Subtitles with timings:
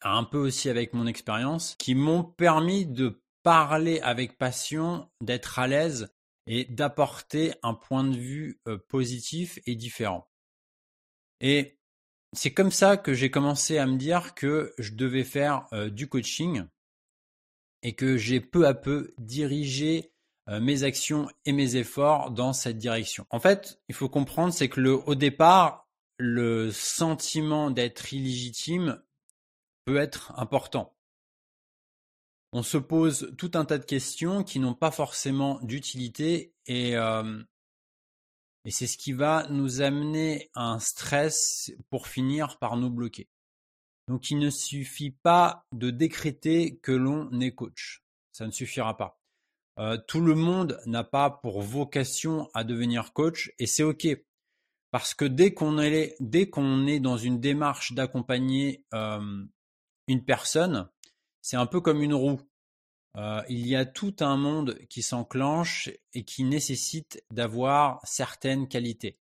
[0.00, 5.68] un peu aussi avec mon expérience, qui m'ont permis de parler avec passion, d'être à
[5.68, 6.12] l'aise
[6.48, 10.28] et d'apporter un point de vue euh, positif et différent.
[11.40, 11.78] Et
[12.32, 16.64] c'est comme ça que j'ai commencé à me dire que je devais faire du coaching
[17.84, 20.14] et que j'ai peu à peu dirigé
[20.48, 23.26] euh, mes actions et mes efforts dans cette direction.
[23.30, 25.88] En fait, il faut comprendre, c'est que au départ,
[26.18, 29.02] le sentiment d'être illégitime
[29.86, 30.93] peut être important.
[32.56, 37.42] On se pose tout un tas de questions qui n'ont pas forcément d'utilité et, euh,
[38.70, 43.28] c'est ce qui va nous amener à un stress pour finir par nous bloquer.
[44.06, 48.04] Donc il ne suffit pas de décréter que l'on est coach.
[48.30, 49.18] Ça ne suffira pas.
[49.80, 54.06] Euh, tout le monde n'a pas pour vocation à devenir coach et c'est ok.
[54.92, 59.44] Parce que dès qu'on est, dès est dans une démarche d'accompagner euh,
[60.06, 60.88] une personne,
[61.44, 62.40] c'est un peu comme une roue.
[63.18, 69.18] Euh, il y a tout un monde qui s'enclenche et qui nécessite d'avoir certaines qualités.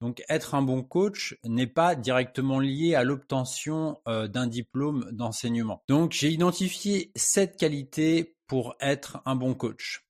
[0.00, 5.84] Donc être un bon coach n'est pas directement lié à l'obtention euh, d'un diplôme d'enseignement.
[5.88, 10.04] Donc j'ai identifié sept qualités pour être un bon coach.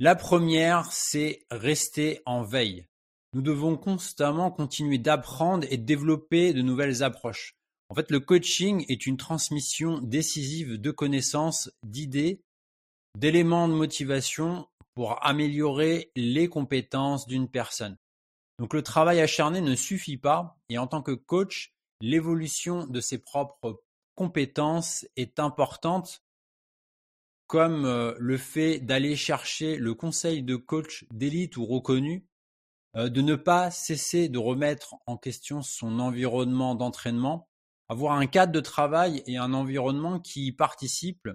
[0.00, 2.86] La première, c'est rester en veille.
[3.32, 7.59] Nous devons constamment continuer d'apprendre et développer de nouvelles approches.
[7.90, 12.40] En fait, le coaching est une transmission décisive de connaissances, d'idées,
[13.18, 17.98] d'éléments de motivation pour améliorer les compétences d'une personne.
[18.60, 23.18] Donc le travail acharné ne suffit pas et en tant que coach, l'évolution de ses
[23.18, 23.82] propres
[24.14, 26.22] compétences est importante
[27.48, 32.24] comme euh, le fait d'aller chercher le conseil de coach d'élite ou reconnu,
[32.96, 37.49] euh, de ne pas cesser de remettre en question son environnement d'entraînement,
[37.90, 41.28] avoir un cadre de travail et un environnement qui participe,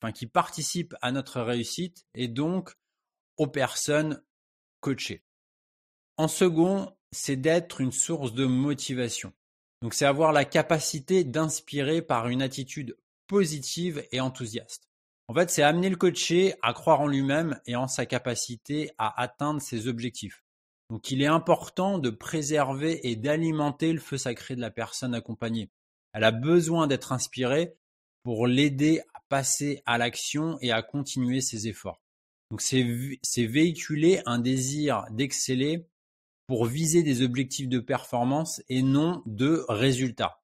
[0.00, 2.74] enfin qui participe à notre réussite et donc
[3.38, 4.22] aux personnes
[4.78, 5.24] coachées.
[6.16, 9.32] En second, c'est d'être une source de motivation.
[9.82, 14.88] Donc c'est avoir la capacité d'inspirer par une attitude positive et enthousiaste.
[15.26, 19.20] En fait, c'est amener le coaché à croire en lui-même et en sa capacité à
[19.20, 20.44] atteindre ses objectifs.
[20.88, 25.68] Donc il est important de préserver et d'alimenter le feu sacré de la personne accompagnée.
[26.16, 27.76] Elle a besoin d'être inspirée
[28.22, 32.00] pour l'aider à passer à l'action et à continuer ses efforts.
[32.50, 35.86] Donc c'est véhiculer un désir d'exceller
[36.46, 40.40] pour viser des objectifs de performance et non de résultats.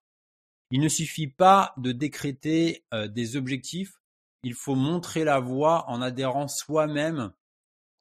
[0.71, 3.95] Il ne suffit pas de décréter euh, des objectifs,
[4.43, 7.33] il faut montrer la voie en adhérant soi-même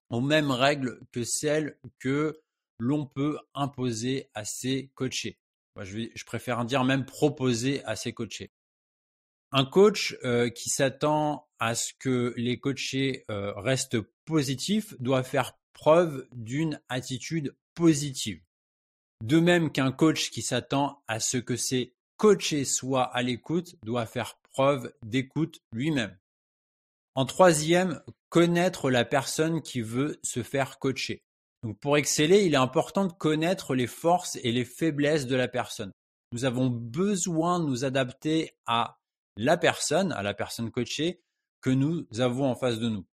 [0.09, 2.41] aux mêmes règles que celles que
[2.79, 5.38] l'on peut imposer à ses coachés.
[5.79, 8.51] Je, je, préfère dire même proposer à ses coachés.
[9.51, 15.57] Un coach euh, qui s'attend à ce que les coachés euh, restent positifs doit faire
[15.73, 18.41] preuve d'une attitude positive.
[19.23, 24.06] De même qu'un coach qui s'attend à ce que ses coachés soient à l'écoute doit
[24.06, 26.18] faire preuve d'écoute lui-même.
[27.15, 31.23] En troisième, connaître la personne qui veut se faire coacher.
[31.63, 35.48] Donc pour exceller, il est important de connaître les forces et les faiblesses de la
[35.48, 35.92] personne.
[36.31, 38.98] Nous avons besoin de nous adapter à
[39.38, 41.22] la personne, à la personne coachée
[41.62, 43.06] que nous avons en face de nous.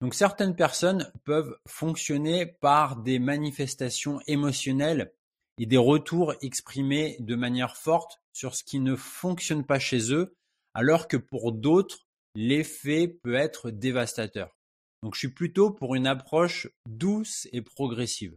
[0.00, 5.12] Donc certaines personnes peuvent fonctionner par des manifestations émotionnelles
[5.58, 10.34] et des retours exprimés de manière forte sur ce qui ne fonctionne pas chez eux,
[10.74, 14.56] alors que pour d'autres, l'effet peut être dévastateur.
[15.02, 18.36] Donc je suis plutôt pour une approche douce et progressive.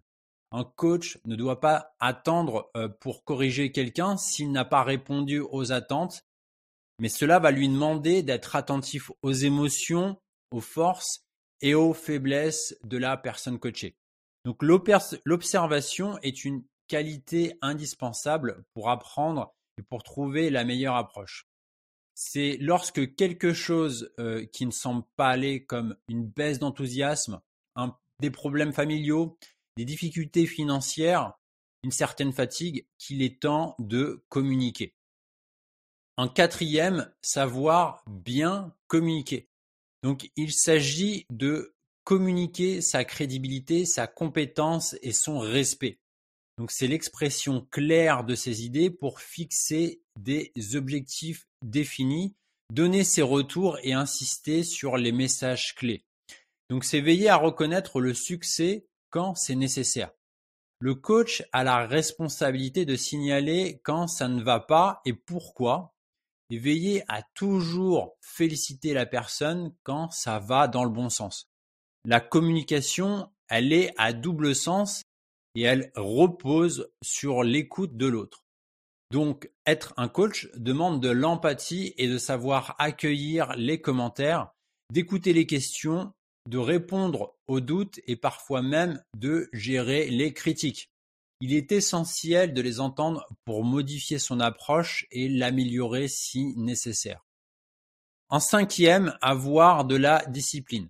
[0.51, 5.71] Un coach ne doit pas attendre euh, pour corriger quelqu'un s'il n'a pas répondu aux
[5.71, 6.25] attentes,
[7.00, 10.17] mais cela va lui demander d'être attentif aux émotions,
[10.51, 11.25] aux forces
[11.62, 13.95] et aux faiblesses de la personne coachée.
[14.45, 21.47] Donc l'observation est une qualité indispensable pour apprendre et pour trouver la meilleure approche
[22.15, 27.41] c'est lorsque quelque chose euh, qui ne semble pas aller comme une baisse d'enthousiasme,
[28.21, 29.38] des problèmes familiaux,
[29.77, 31.33] des difficultés financières,
[31.83, 34.95] une certaine fatigue, qu'il est temps de communiquer.
[36.17, 39.50] En quatrième, savoir bien communiquer.
[40.01, 41.75] Donc il s'agit de
[42.06, 46.00] communiquer sa crédibilité, sa compétence et son respect.
[46.57, 52.35] Donc c'est l'expression claire de ses idées pour fixer des objectifs définis,
[52.71, 56.06] donner ses retours et insister sur les messages clés.
[56.69, 60.12] Donc c'est veiller à reconnaître le succès quand c'est nécessaire.
[60.79, 65.94] Le coach a la responsabilité de signaler quand ça ne va pas et pourquoi,
[66.50, 71.50] et veiller à toujours féliciter la personne quand ça va dans le bon sens.
[72.06, 75.01] La communication, elle est à double sens
[75.56, 78.44] et elle repose sur l'écoute de l'autre.
[79.12, 84.50] Donc, être un coach demande de l'empathie et de savoir accueillir les commentaires,
[84.92, 86.12] d'écouter les questions,
[86.50, 90.90] de répondre aux doutes et parfois même de gérer les critiques.
[91.42, 97.25] Il est essentiel de les entendre pour modifier son approche et l'améliorer si nécessaire.
[98.30, 100.90] En cinquième, avoir de la discipline.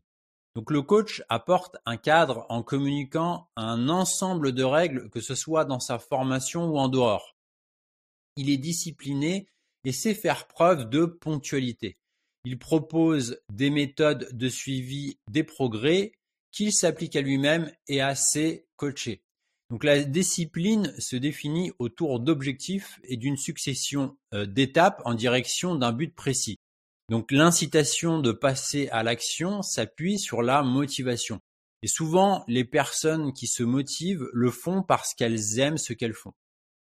[0.56, 5.66] Donc le coach apporte un cadre en communiquant un ensemble de règles, que ce soit
[5.66, 7.35] dans sa formation ou en dehors.
[8.38, 9.48] Il est discipliné
[9.84, 11.98] et sait faire preuve de ponctualité.
[12.44, 16.12] Il propose des méthodes de suivi des progrès
[16.51, 19.22] qu'il s'applique à lui-même et à ses coachés.
[19.70, 25.92] Donc la discipline se définit autour d'objectifs et d'une succession euh, d'étapes en direction d'un
[25.92, 26.58] but précis.
[27.10, 31.39] Donc l'incitation de passer à l'action s'appuie sur la motivation.
[31.82, 36.34] Et souvent, les personnes qui se motivent le font parce qu'elles aiment ce qu'elles font.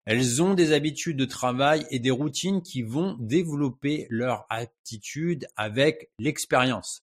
[0.07, 6.11] Elles ont des habitudes de travail et des routines qui vont développer leur aptitude avec
[6.21, 7.03] l'expérience.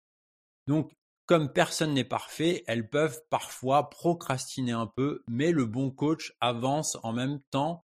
[0.66, 0.92] Donc,
[1.26, 6.96] comme personne n'est parfait, elles peuvent parfois procrastiner un peu, mais le bon coach avance
[7.02, 7.84] en même temps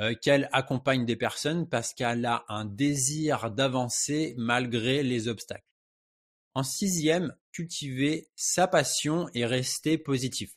[0.00, 5.64] euh, qu'elle accompagne des personnes parce qu'elle a un désir d'avancer malgré les obstacles.
[6.54, 10.52] En sixième, cultiver sa passion et rester positif.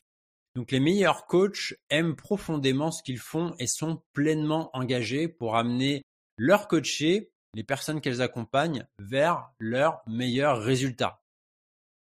[0.55, 6.03] Donc les meilleurs coachs aiment profondément ce qu'ils font et sont pleinement engagés pour amener
[6.37, 11.23] leurs coachés, les personnes qu'elles accompagnent, vers leurs meilleurs résultats.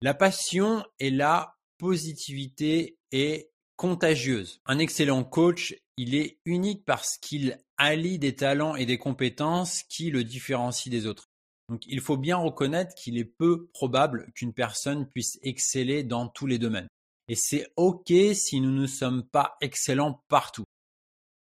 [0.02, 4.62] La passion et la positivité est contagieuse.
[4.66, 10.10] Un excellent coach il est unique parce qu'il allie des talents et des compétences qui
[10.10, 11.30] le différencient des autres.
[11.70, 16.48] Donc il faut bien reconnaître qu'il est peu probable qu'une personne puisse exceller dans tous
[16.48, 16.88] les domaines.
[17.32, 20.66] Et c'est OK si nous ne sommes pas excellents partout.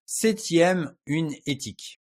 [0.06, 1.98] Septième, une éthique.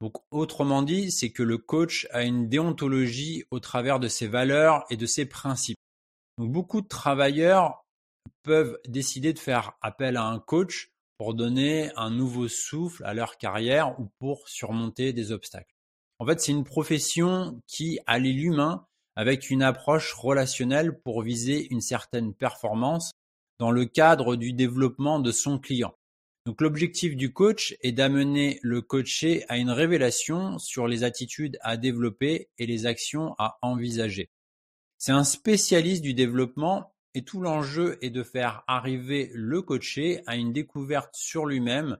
[0.00, 4.84] Donc autrement dit, c'est que le coach a une déontologie au travers de ses valeurs
[4.90, 5.78] et de ses principes.
[6.36, 7.84] Donc beaucoup de travailleurs
[8.42, 13.38] peuvent décider de faire appel à un coach pour donner un nouveau souffle à leur
[13.38, 15.76] carrière ou pour surmonter des obstacles.
[16.18, 21.80] En fait, c'est une profession qui allie l'humain avec une approche relationnelle pour viser une
[21.80, 23.12] certaine performance
[23.58, 25.94] dans le cadre du développement de son client.
[26.46, 31.76] Donc l'objectif du coach est d'amener le coaché à une révélation sur les attitudes à
[31.76, 34.30] développer et les actions à envisager.
[34.96, 40.36] C'est un spécialiste du développement et tout l'enjeu est de faire arriver le coaché à
[40.36, 41.98] une découverte sur lui-même,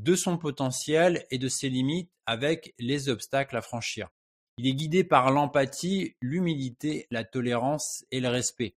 [0.00, 4.08] de son potentiel et de ses limites avec les obstacles à franchir.
[4.56, 8.74] Il est guidé par l'empathie, l'humilité, la tolérance et le respect.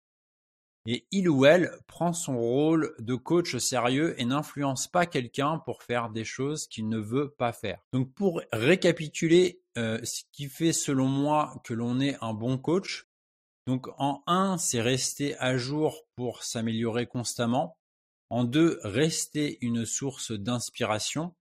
[0.87, 5.59] Et il ou elle prend son rôle de coach au sérieux et n'influence pas quelqu'un
[5.59, 7.79] pour faire des choses qu'il ne veut pas faire.
[7.93, 13.05] Donc pour récapituler euh, ce qui fait selon moi que l'on est un bon coach,
[13.67, 17.77] donc en 1, c'est rester à jour pour s'améliorer constamment.
[18.29, 21.35] En 2, rester une source d'inspiration.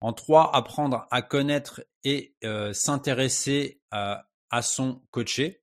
[0.00, 5.62] En 3, apprendre à connaître et euh, s'intéresser à, à son coaché.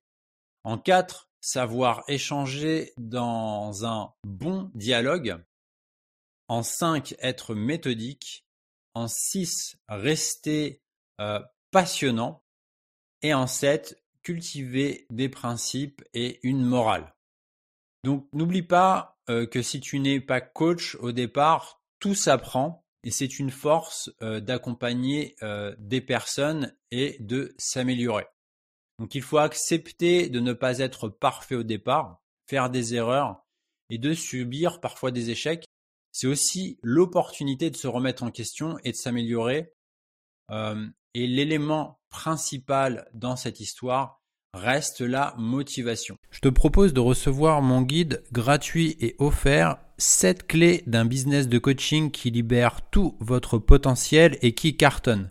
[0.62, 5.40] En 4, savoir échanger dans un bon dialogue.
[6.48, 8.44] En 5, être méthodique.
[8.94, 10.82] En 6, rester
[11.20, 11.38] euh,
[11.70, 12.42] passionnant.
[13.22, 17.14] Et en 7, cultiver des principes et une morale.
[18.02, 23.12] Donc n'oublie pas euh, que si tu n'es pas coach au départ, tout s'apprend et
[23.12, 25.36] c'est une force euh, d'accompagner
[25.78, 28.26] des personnes et de s'améliorer.
[28.98, 33.44] Donc il faut accepter de ne pas être parfait au départ, faire des erreurs
[33.90, 35.64] et de subir parfois des échecs.
[36.12, 39.72] C'est aussi l'opportunité de se remettre en question et de s'améliorer.
[40.50, 44.22] et l'élément principal dans cette histoire
[44.54, 46.16] reste la motivation.
[46.30, 51.58] Je te propose de recevoir mon guide gratuit et offert 7 clés d'un business de
[51.58, 55.30] coaching qui libère tout votre potentiel et qui cartonne.